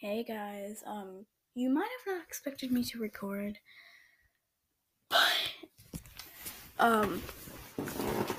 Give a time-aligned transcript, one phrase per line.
[0.00, 3.58] Hey guys, um, you might have not expected me to record,
[5.10, 5.18] but
[6.78, 7.20] um,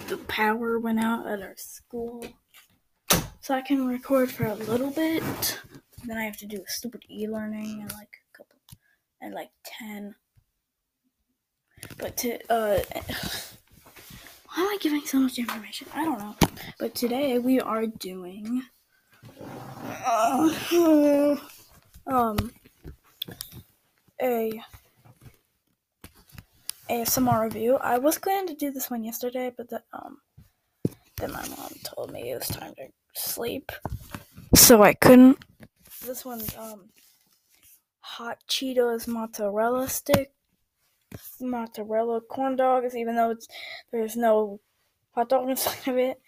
[0.08, 2.26] the power went out at our school,
[3.42, 5.60] so I can record for a little bit.
[6.06, 8.62] Then I have to do a stupid e-learning and like a couple,
[9.20, 10.16] and like ten.
[11.98, 12.80] But to uh,
[14.48, 15.88] why am I giving so much information?
[15.94, 16.38] I don't know.
[16.80, 18.62] But today we are doing.
[20.06, 21.36] Uh,
[22.08, 22.52] um
[24.22, 24.62] a
[26.90, 27.76] ASMR review.
[27.76, 30.18] I was going to do this one yesterday, but the, um
[31.18, 33.72] then my mom told me it was time to sleep,
[34.56, 35.38] so I couldn't.
[36.06, 36.90] This one's um
[38.00, 40.32] hot Cheetos mozzarella stick,
[41.40, 43.48] mozzarella corn dogs, even though it's
[43.92, 44.60] there's no
[45.12, 46.22] hot dog inside of it.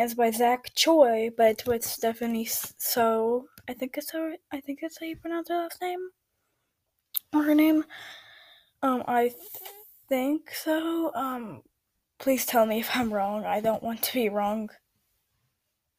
[0.00, 3.48] It's by Zach Choi, but with Stephanie Soo.
[3.68, 6.10] I think it's how I think it's how you pronounce her last name
[7.32, 7.84] or her name.
[8.82, 9.32] Um, I
[10.08, 11.12] think so.
[11.14, 11.62] Um,
[12.18, 13.44] please tell me if I'm wrong.
[13.44, 14.70] I don't want to be wrong,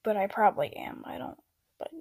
[0.03, 1.03] but I probably am.
[1.05, 1.37] I don't.
[1.77, 1.91] But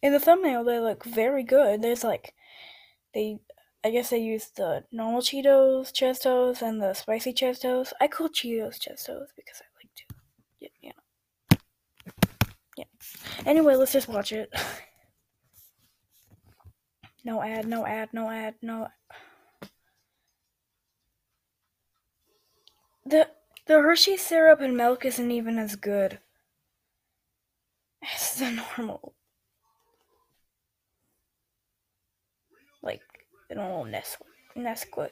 [0.00, 1.82] in the thumbnail, they look very good.
[1.82, 2.34] There's like
[3.14, 3.40] they.
[3.84, 7.92] I guess they used the normal Cheetos, Chestos, and the spicy Chestos.
[8.00, 10.04] I call Cheetos Chestos because I like to.
[10.60, 10.92] Yeah, yeah.
[12.76, 12.84] Yeah.
[13.44, 14.52] Anyway, let's just watch it.
[17.24, 18.88] no ad, no ad, no ad, no.
[23.04, 23.28] The
[23.66, 26.18] the Hershey syrup and milk isn't even as good
[28.02, 29.14] as the normal.
[32.82, 33.02] Like
[33.48, 34.26] the normal Nesquik.
[34.56, 35.10] Nesquik.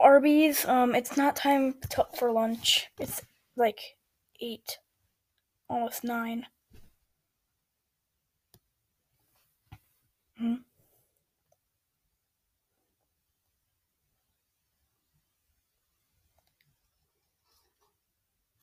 [0.00, 2.86] Arby's, um, it's not time to, for lunch.
[3.00, 3.22] It's
[3.56, 3.80] like
[4.40, 4.78] eight
[5.68, 6.46] almost nine.
[10.38, 10.54] Hmm.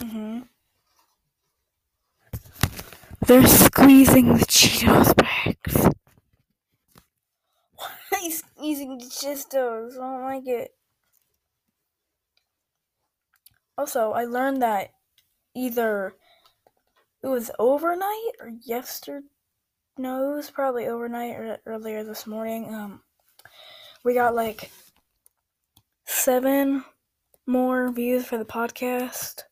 [0.02, 0.40] hmm
[3.28, 5.90] They're squeezing the Cheetos bags.
[8.10, 9.94] Why are you squeezing the Cheetos?
[9.94, 10.76] I don't like it.
[13.78, 14.94] Also, I learned that
[15.56, 16.16] either
[17.24, 19.28] it was overnight or yesterday.
[19.98, 22.74] No, it was probably overnight or earlier this morning.
[22.74, 23.02] Um,
[24.04, 24.70] we got like
[26.06, 26.84] seven
[27.48, 29.44] more views for the podcast,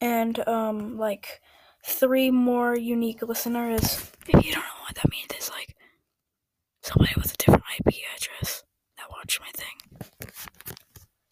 [0.00, 1.42] and um, like
[1.84, 4.10] three more unique listeners.
[4.26, 5.76] If you don't know what that means, it's like
[6.82, 8.62] somebody with a different IP address
[8.96, 10.30] that watched my thing.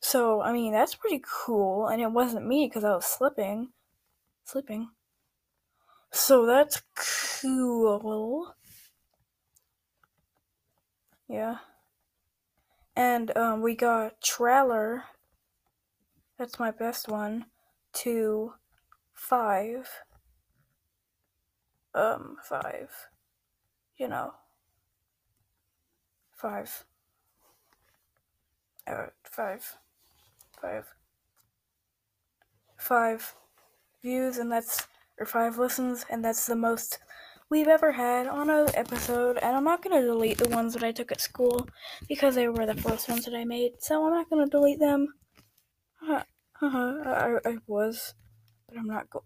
[0.03, 3.70] So I mean that's pretty cool, and it wasn't me because I was slipping,
[4.44, 4.91] sleeping.
[6.12, 6.82] So that's
[7.44, 8.55] cool.
[11.28, 11.56] Yeah.
[12.97, 15.05] And um, we got Trailer.
[16.38, 17.47] That's my best one.
[17.94, 18.55] To
[19.12, 19.88] five.
[21.94, 22.91] Um, five.
[23.97, 24.34] You know.
[26.32, 26.84] Five.
[28.87, 29.76] Uh, five.
[30.61, 30.87] Five.
[32.76, 33.34] Five
[34.03, 34.87] views, and that's
[35.19, 36.99] or five listens, and that's the most
[37.54, 39.38] we've ever had on an episode.
[39.38, 41.69] And I'm not gonna delete the ones that I took at school
[42.09, 45.06] because they were the first ones that I made, so I'm not gonna delete them.
[46.09, 46.22] Uh,
[46.60, 48.14] uh, I, I was,
[48.69, 49.25] but I'm not go.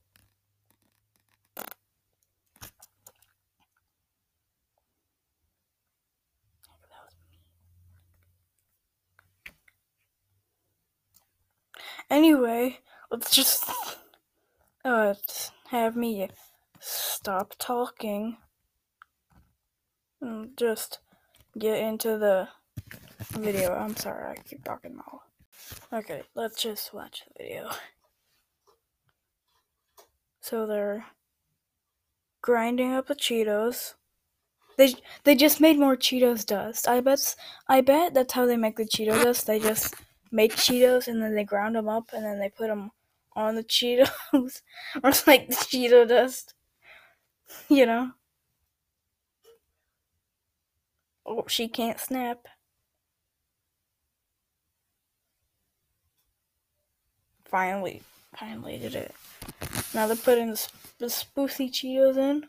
[12.10, 12.80] Anyway,
[13.10, 13.64] let's just
[14.84, 15.14] uh
[15.70, 16.28] have me
[16.80, 18.36] stop talking
[20.20, 20.98] and just
[21.58, 22.48] get into the
[23.32, 23.74] video.
[23.74, 25.22] I'm sorry, I keep talking now.
[25.92, 27.70] Okay, let's just watch the video.
[30.40, 31.04] So they're
[32.42, 33.94] grinding up the Cheetos.
[34.76, 34.94] They
[35.24, 36.88] they just made more Cheetos dust.
[36.88, 37.34] I bet
[37.68, 39.46] I bet that's how they make the Cheeto dust.
[39.46, 39.94] They just
[40.30, 42.90] make Cheetos and then they ground them up and then they put them
[43.34, 44.10] on the Cheetos
[45.02, 46.54] or like the Cheeto dust.
[47.68, 48.10] You know?
[51.26, 52.46] Oh, she can't snap.
[57.44, 58.02] Finally,
[58.38, 59.14] finally did it.
[59.94, 60.68] Now they're putting the,
[60.98, 62.44] the spoofy Cheetos in.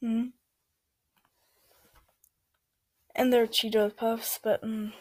[0.00, 0.28] Hmm.
[3.14, 4.92] And they're Cheetos puffs, but mm.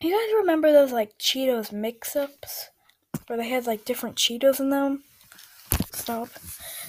[0.00, 2.70] You guys remember those like Cheetos mix-ups?
[3.26, 5.02] where they had like different Cheetos in them.
[5.92, 6.28] Stop.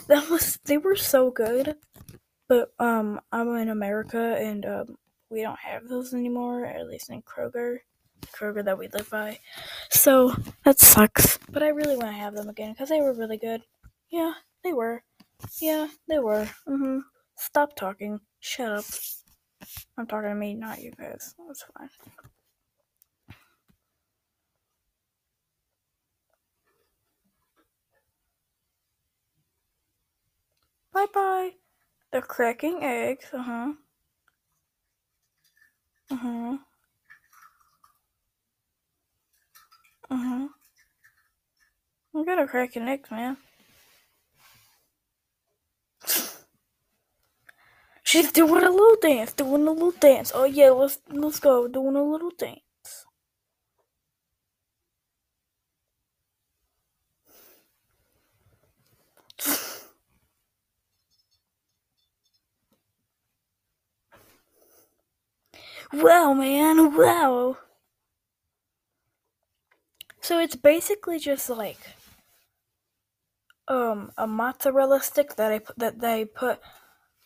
[0.07, 1.75] That was they were so good.
[2.49, 4.97] But um, I'm in America and um,
[5.29, 6.65] we don't have those anymore.
[6.65, 7.79] At least in Kroger,
[8.27, 9.39] Kroger that we live by.
[9.89, 10.33] So
[10.63, 11.37] that sucks.
[11.49, 13.61] But I really want to have them again because they were really good.
[14.09, 14.33] Yeah,
[14.63, 15.03] they were.
[15.59, 16.49] Yeah, they were.
[16.67, 17.01] Mhm.
[17.37, 18.19] Stop talking.
[18.39, 18.85] Shut up.
[19.97, 21.35] I'm talking to me, not you guys.
[21.47, 21.89] That's fine.
[30.97, 31.51] Bye bye.
[32.11, 33.27] They're cracking eggs.
[33.31, 33.73] Uh huh.
[36.11, 36.57] Uh huh.
[40.09, 40.47] Uh huh.
[42.15, 43.37] I'm gonna crack an egg, man.
[48.03, 50.31] She's doing a little dance, doing a little dance.
[50.33, 52.66] Oh yeah, let's let's go, doing a little dance.
[65.97, 67.57] Wow, man, wow.
[70.21, 71.79] So it's basically just like
[73.67, 76.59] um a mozzarella stick that I put that they put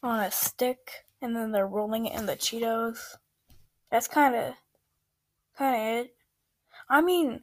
[0.03, 3.17] on a stick and then they're rolling it in the Cheetos.
[3.91, 4.55] That's kind of
[5.57, 6.15] kind of it.
[6.89, 7.41] I mean,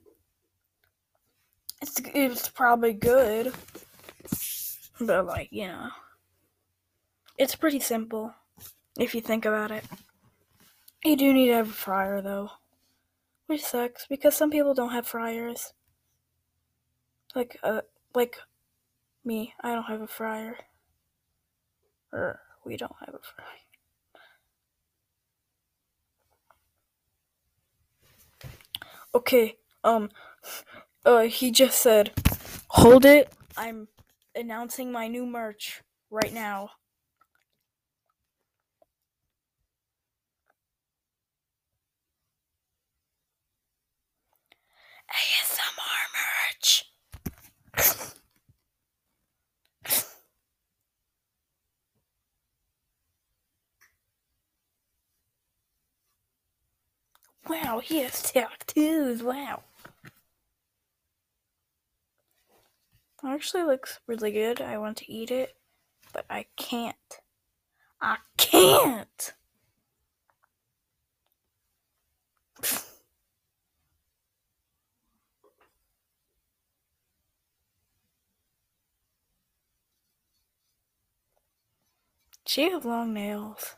[1.82, 3.52] it's it's probably good,
[5.00, 5.88] but like you know,
[7.38, 8.34] it's pretty simple
[8.98, 9.84] if you think about it.
[11.04, 12.50] You do need to have a fryer though,
[13.46, 15.72] which sucks because some people don't have fryers.
[17.34, 17.82] Like uh,
[18.14, 18.38] like
[19.24, 20.56] me, I don't have a fryer.
[22.12, 23.46] Or we don't have a fryer.
[29.14, 30.10] Okay, um,
[31.04, 32.12] uh, he just said,
[32.68, 33.32] hold it.
[33.56, 33.88] I'm
[34.34, 36.70] announcing my new merch right now.
[45.10, 46.84] ASMR merch.
[57.46, 59.22] Wow, he has tattoos.
[59.22, 59.62] Wow.
[63.24, 64.60] Actually looks really good.
[64.60, 65.56] I want to eat it,
[66.12, 67.20] but I can't.
[68.00, 69.34] I can't.
[82.46, 83.77] She has long nails.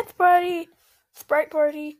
[0.00, 0.68] Dance party,
[1.12, 1.98] sprite party,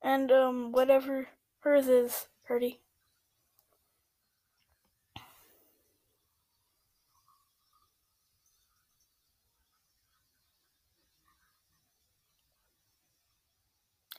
[0.00, 1.26] and um whatever
[1.62, 2.78] hers is party.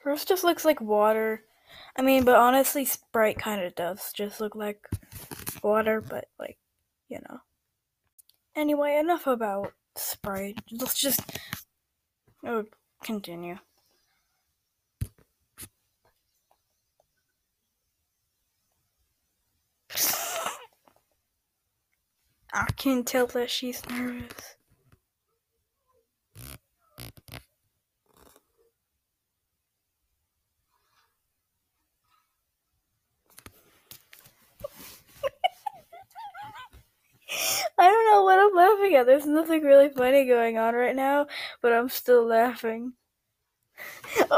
[0.01, 1.45] Hers just looks like water.
[1.95, 4.85] I mean, but honestly, Sprite kind of does just look like
[5.63, 6.57] water, but like,
[7.07, 7.39] you know.
[8.57, 10.59] Anyway, enough about Sprite.
[10.71, 11.21] Let's just
[12.45, 12.65] oh,
[13.03, 13.57] continue.
[22.53, 24.55] I can tell that she's nervous.
[37.77, 39.05] I don't know what I'm laughing at.
[39.05, 41.27] There's nothing really funny going on right now,
[41.61, 42.93] but I'm still laughing.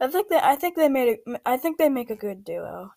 [0.00, 2.92] I think that I think they made a I think they make a good duo.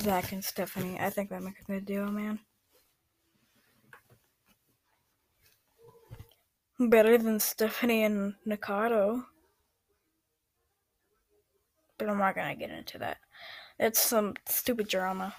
[0.00, 0.98] Zach and Stephanie.
[1.00, 2.40] I think they make a good duo, man.
[6.78, 9.24] Better than Stephanie and Nikado.
[11.98, 13.18] But I'm not gonna get into that.
[13.78, 15.34] It's some stupid drama.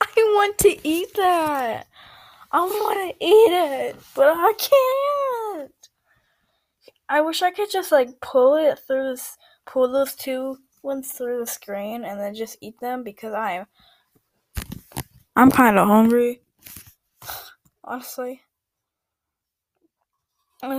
[0.00, 0.06] I
[0.42, 1.86] want to eat that.
[2.50, 5.88] I want to eat it, but I can't.
[7.08, 11.38] I wish I could just like pull it through this, pull those two ones through
[11.38, 13.66] the screen and then just eat them because I'm,
[15.36, 16.40] I'm kind of hungry.
[17.84, 18.42] Honestly.
[20.62, 20.72] Dude,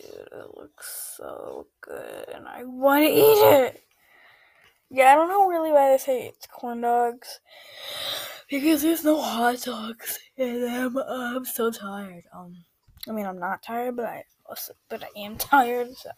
[0.00, 3.82] it looks so good, and I want to eat it.
[4.94, 7.40] Yeah, I don't know really why they say it's corn dogs.
[8.50, 10.98] Because there's no hot dogs in them.
[10.98, 12.24] I'm so tired.
[12.34, 12.66] Um,
[13.08, 15.88] I mean, I'm not tired, but I also, but I am tired.
[15.96, 16.10] So.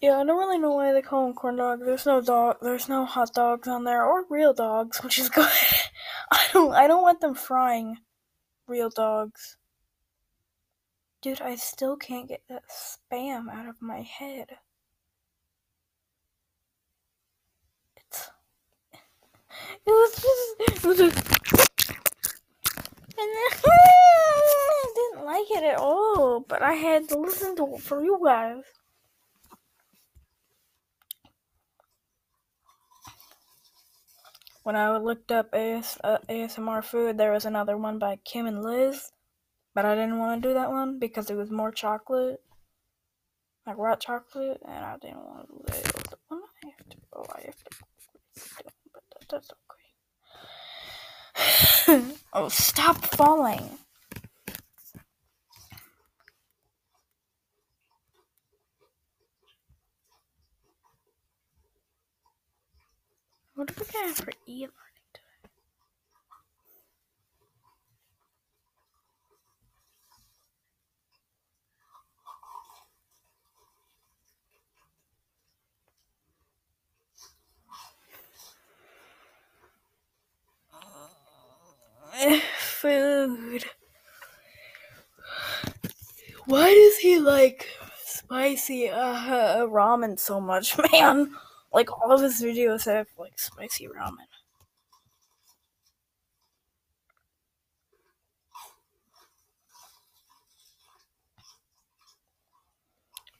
[0.00, 1.86] Yeah, I don't really know why they call them corn dogs.
[1.86, 2.56] There's no dog.
[2.60, 5.48] There's no hot dogs on there or real dogs, which is good.
[6.32, 6.74] I don't.
[6.74, 7.98] I don't want them frying
[8.66, 9.56] real dogs.
[11.22, 14.58] Dude, I still can't get that spam out of my head.
[17.96, 18.30] It's.
[19.86, 20.74] It was just.
[20.74, 21.16] It was just.
[23.18, 27.82] And then, I didn't like it at all, but I had to listen to it
[27.82, 28.64] for you guys.
[34.64, 38.64] When I looked up AS, uh, ASMR food, there was another one by Kim and
[38.64, 39.12] Liz.
[39.74, 42.42] But I didn't want to do that one because it was more chocolate,
[43.66, 46.14] like white chocolate, and I didn't want to do that.
[46.30, 46.36] I
[46.78, 47.70] have to, oh, I have to,
[48.92, 49.50] but that, that's
[51.88, 52.02] okay.
[52.34, 53.78] oh, stop falling.
[63.54, 64.66] What are we have for e
[82.82, 83.64] food.
[86.46, 87.68] Why does he like
[88.04, 91.34] spicy uh, ramen so much, man?
[91.72, 94.28] Like all of his videos have like spicy ramen.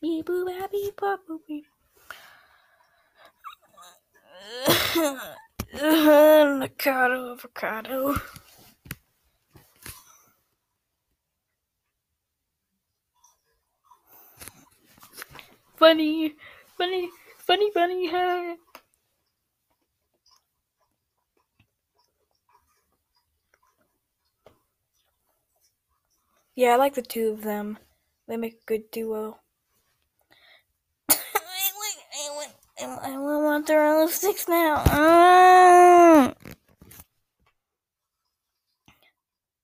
[0.00, 1.66] Beep boop beep boop beep.
[5.80, 8.16] avocado, avocado.
[15.82, 16.36] Funny,
[16.78, 18.54] funny, funny, funny, hey.
[26.54, 27.78] Yeah, I like the two of them.
[28.28, 29.38] They make a good duo.
[32.78, 34.84] I want their lipsticks now.
[34.84, 36.36] Mm.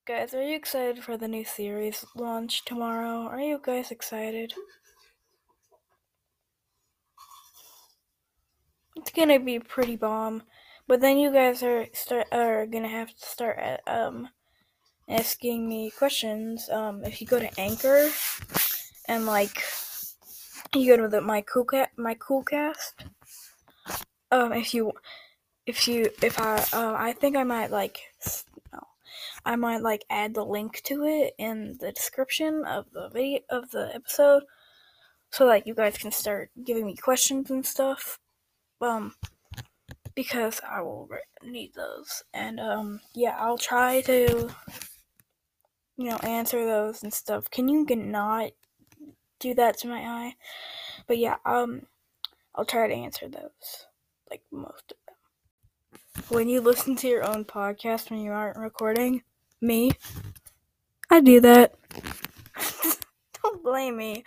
[0.04, 3.28] Guys, are you excited for the new series launch tomorrow?
[3.28, 4.52] Are you guys excited?
[9.18, 10.42] Gonna be pretty bomb,
[10.86, 14.28] but then you guys are start are gonna have to start at, um
[15.08, 16.68] asking me questions.
[16.70, 18.10] Um, if you go to Anchor
[19.08, 19.62] and like
[20.74, 23.04] you go to the my cool cat my cool cast
[24.30, 24.92] um if you
[25.66, 28.00] if you if i uh, i think i might like
[28.72, 28.80] no,
[29.46, 33.70] i might like add the link to it in the description of the video of
[33.70, 34.42] the episode
[35.30, 38.18] so like you guys can start giving me questions and stuff
[38.80, 39.14] um
[40.14, 41.08] because i will
[41.44, 44.48] need those and um yeah i'll try to
[45.96, 48.50] you know answer those and stuff can you not
[49.40, 50.34] do that to my eye
[51.06, 51.82] but yeah um
[52.54, 53.86] i'll try to answer those
[54.30, 56.24] like most of them.
[56.28, 59.22] When you listen to your own podcast when you aren't recording,
[59.60, 59.92] me,
[61.10, 61.74] I do that.
[63.42, 64.24] Don't blame me.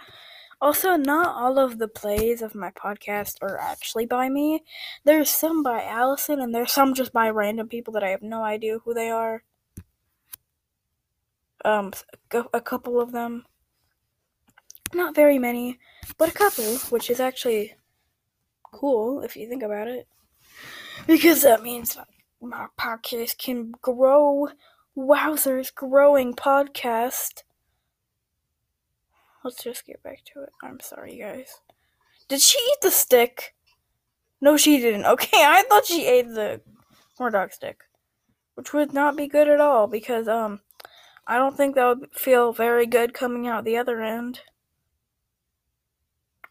[0.62, 4.64] Also, not all of the plays of my podcast are actually by me.
[5.04, 8.44] There's some by Allison, and there's some just by random people that I have no
[8.44, 9.44] idea who they are.
[11.66, 11.94] Um,
[12.54, 13.46] a couple of them.
[14.94, 15.80] Not very many,
[16.18, 17.76] but a couple, which is actually
[18.72, 20.08] cool if you think about it.
[21.08, 21.98] Because that means
[22.40, 24.50] my podcast can grow.
[24.96, 27.44] Wowzers, growing podcast.
[29.44, 30.50] Let's just get back to it.
[30.62, 31.62] I'm sorry, guys.
[32.28, 33.56] Did she eat the stick?
[34.40, 35.06] No, she didn't.
[35.12, 36.62] Okay, I thought she ate the
[37.18, 37.80] corn dog stick,
[38.56, 40.62] which would not be good at all because um,
[41.28, 44.42] I don't think that would feel very good coming out the other end.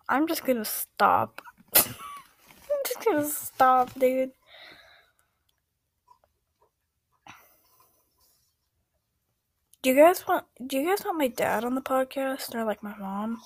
[0.09, 1.41] I'm just gonna stop.
[1.77, 4.33] I'm just gonna stop, dude.
[9.83, 12.83] Do you guys want do you guys want my dad on the podcast or like
[12.83, 13.41] my mom?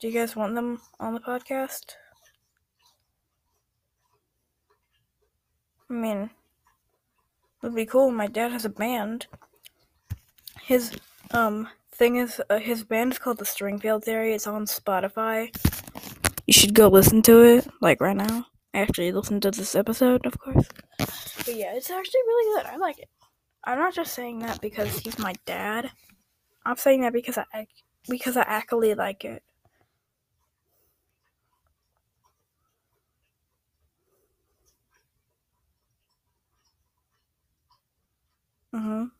[0.00, 1.92] Do you guys want them on the podcast?
[5.90, 6.30] I mean,
[7.62, 8.10] it would be cool.
[8.10, 9.26] My dad has a band.
[10.62, 10.90] His
[11.32, 14.32] um thing is uh, his band is called the Stringfield Theory.
[14.32, 15.54] It's on Spotify.
[16.46, 18.46] You should go listen to it like right now.
[18.72, 20.66] Actually, listen to this episode, of course.
[20.98, 22.72] But yeah, it's actually really good.
[22.72, 23.10] I like it.
[23.64, 25.90] I'm not just saying that because he's my dad.
[26.66, 27.68] I'm saying that because I
[28.08, 29.42] because I actually like it.
[38.72, 39.10] Mhm.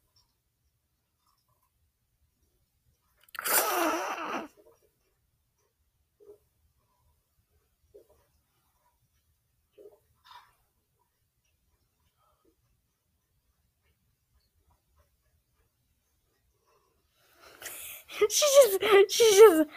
[18.30, 19.68] She just, she just,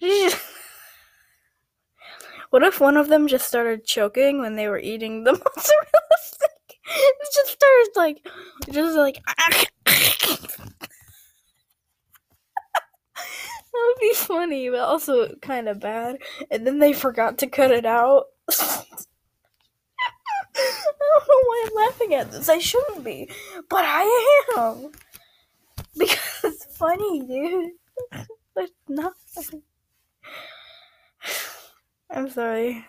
[0.00, 0.36] she just.
[2.50, 6.78] What if one of them just started choking when they were eating the mozzarella stick?
[6.84, 8.28] It just started like,
[8.70, 9.22] just like.
[13.72, 16.18] That would be funny, but also kind of bad.
[16.50, 18.26] And then they forgot to cut it out.
[18.50, 18.84] I
[20.54, 22.48] don't know why I'm laughing at this.
[22.48, 23.30] I shouldn't be,
[23.70, 24.92] but I am
[25.96, 27.72] because it's funny, dude.
[28.88, 29.14] Not.
[32.10, 32.84] I'm sorry.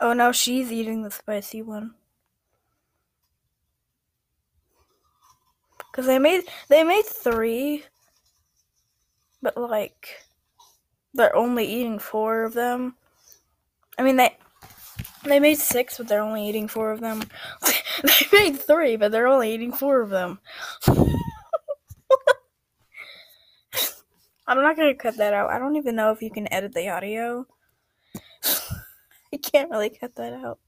[0.00, 1.94] oh, now she's eating the spicy one.
[5.92, 7.84] Cause they made they made three,
[9.40, 10.24] but like
[11.14, 12.96] they're only eating four of them.
[13.98, 14.36] I mean they
[15.24, 17.22] they made six, but they're only eating four of them.
[18.02, 20.38] they made three, but they're only eating four of them.
[24.46, 25.50] I'm not gonna cut that out.
[25.50, 27.46] I don't even know if you can edit the audio.
[29.32, 30.58] I can't really cut that out.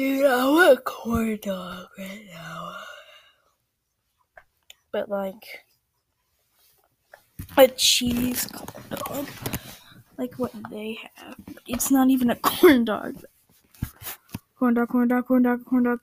[0.00, 2.74] Dude, I want a corn dog right now.
[4.92, 5.44] But like
[7.58, 9.28] a cheese corn dog.
[10.16, 11.36] Like what they have.
[11.66, 13.22] It's not even a corn dog.
[14.58, 16.00] Corn dog, corn dog, corn dog, corn dog.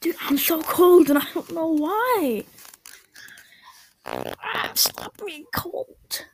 [0.00, 2.44] Dude, I'm so cold and I don't know why.
[4.06, 6.24] Ah, stop being cold.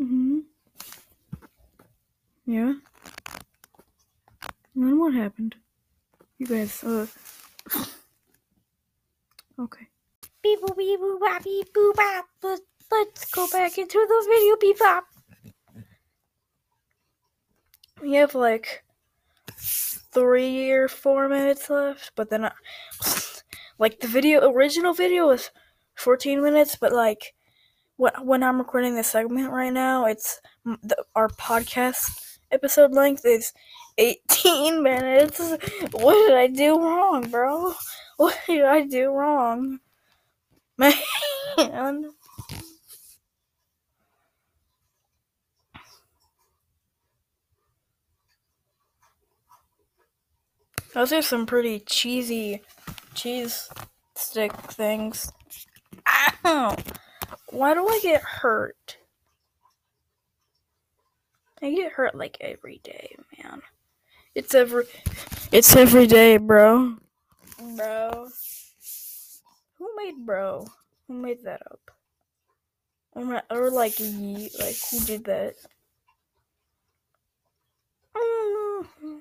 [0.00, 0.38] Mm-hmm.
[2.46, 2.74] Yeah.
[4.74, 5.56] And then what happened?
[6.38, 7.06] You guys, uh.
[9.58, 9.88] okay.
[10.42, 12.26] Beep boop beep boop bop beep boop bop.
[12.42, 12.60] Let,
[12.92, 15.04] let's go back into the video beep bop.
[18.00, 18.84] We have like
[19.58, 22.52] three or four minutes left, but then, I,
[23.78, 25.50] like, the video, original video was
[25.96, 27.34] 14 minutes, but like,
[27.98, 33.52] when I'm recording this segment right now, it's the, our podcast episode length is
[33.98, 35.40] 18 minutes.
[35.92, 37.74] What did I do wrong, bro?
[38.16, 39.80] What did I do wrong?
[40.78, 42.10] Man.
[50.94, 52.62] Those are some pretty cheesy
[53.14, 53.68] cheese
[54.14, 55.30] stick things.
[56.44, 56.76] Ow!
[57.50, 58.98] Why do I get hurt?
[61.62, 63.62] I get hurt like every day, man.
[64.34, 64.84] It's every
[65.50, 66.96] it's every day, bro.
[67.76, 68.28] Bro.
[69.78, 70.66] Who made bro?
[71.06, 71.90] Who made that up?
[73.12, 75.54] Or, or like ye like who did that?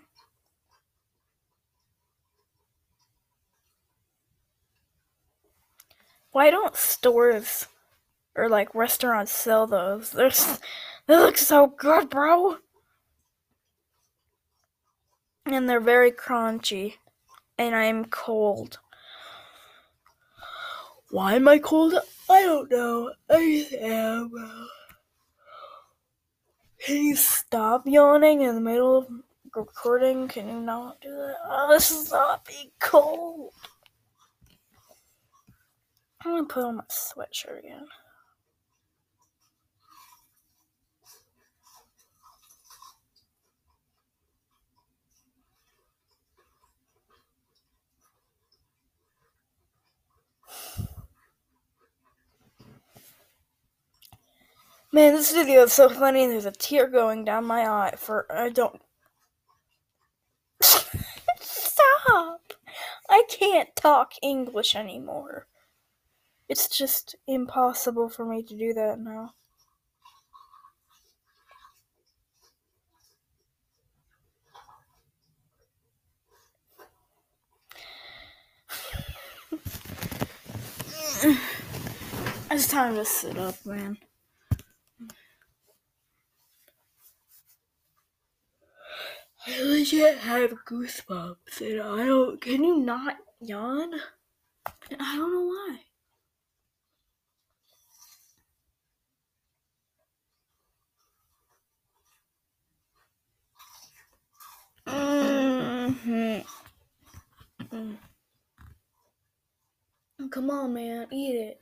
[6.32, 7.68] Why don't stores
[8.38, 10.12] or like restaurants sell those.
[10.12, 10.32] They're,
[11.08, 12.58] they look so good, bro.
[15.46, 16.94] And they're very crunchy.
[17.58, 18.80] And I'm cold.
[21.10, 21.96] Why am I cold?
[22.30, 23.12] I don't know.
[23.30, 24.32] I am.
[26.80, 29.08] Can you stop yawning in the middle of
[29.56, 30.28] recording?
[30.28, 31.36] Can you not do that?
[31.46, 33.54] Oh, this is not being cold.
[36.24, 37.88] I'm gonna put on my sweatshirt again.
[54.98, 56.26] Man, this video is so funny.
[56.26, 58.82] There's a tear going down my eye for I don't.
[60.60, 62.54] Stop!
[63.08, 65.46] I can't talk English anymore.
[66.50, 69.36] It's just impossible for me to do that now.
[82.50, 84.00] it's time to sit up, man.
[89.48, 92.42] I legit have goosebumps, and I don't.
[92.42, 93.94] Can you not yawn?
[95.00, 95.80] I don't know why.
[104.88, 106.40] Mm-hmm.
[107.76, 107.98] Mm.
[110.30, 111.62] Come on, man, eat it.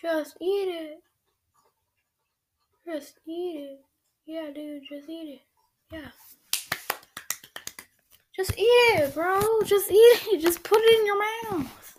[0.00, 1.02] Just eat it.
[2.86, 3.80] Just eat it.
[4.26, 5.40] Yeah, dude, just eat it.
[5.92, 6.10] Yeah.
[8.36, 9.40] Just eat it, bro.
[9.64, 10.40] Just eat it.
[10.42, 11.98] Just put it in your mouth.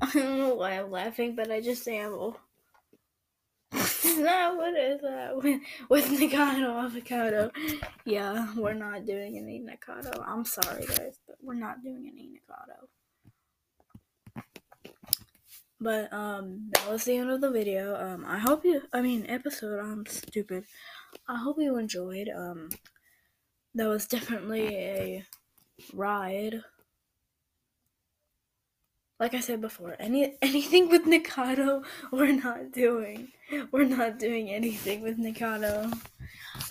[0.00, 2.12] I don't know why I'm laughing, but I just am.
[3.72, 7.50] not what is that with, with Nikado avocado?
[8.04, 10.22] Yeah, we're not doing any Nikado.
[10.26, 12.88] I'm sorry, guys, but we're not doing any Nikado.
[15.80, 17.96] But um, that was the end of the video.
[17.96, 18.82] Um, I hope you.
[18.92, 19.80] I mean, episode.
[19.80, 20.64] I'm stupid.
[21.26, 22.28] I hope you enjoyed.
[22.28, 22.68] Um,
[23.74, 25.24] that was definitely a
[25.94, 26.62] ride
[29.20, 33.28] like I said before, any anything with Nikado, we're not doing.
[33.70, 35.92] We're not doing anything with Nikado.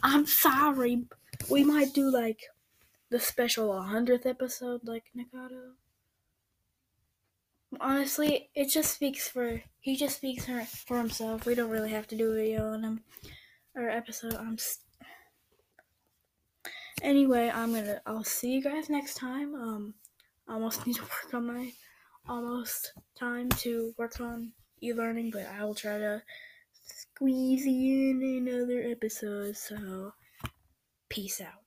[0.01, 1.03] I'm sorry.
[1.49, 2.41] We might do like
[3.11, 5.73] the special 100th episode like Nikado.
[7.79, 10.45] Honestly, it just speaks for he just speaks
[10.87, 11.45] for, himself.
[11.45, 13.03] We don't really have to do a video on him
[13.75, 14.33] or episode.
[14.33, 14.85] I'm st-
[17.01, 19.53] Anyway, I'm to I'll see you guys next time.
[19.53, 19.93] Um
[20.47, 21.71] I almost need to work on my
[22.29, 26.21] almost time to work on e-learning, but I will try to
[26.85, 29.57] squeeze in another episode.
[29.57, 30.13] So,
[31.09, 31.58] peace out.